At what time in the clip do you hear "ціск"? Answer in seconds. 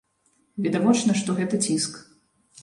1.69-1.93